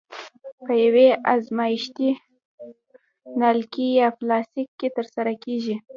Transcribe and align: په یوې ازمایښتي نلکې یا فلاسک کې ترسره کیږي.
په 0.65 0.71
یوې 0.85 1.07
ازمایښتي 1.33 2.09
نلکې 3.41 3.85
یا 3.99 4.07
فلاسک 4.17 4.67
کې 4.79 4.87
ترسره 4.95 5.33
کیږي. 5.43 5.75